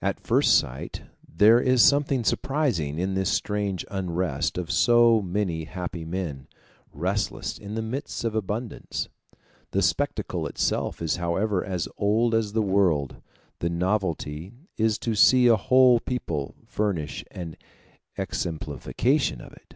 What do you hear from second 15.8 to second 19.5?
people furnish an exemplification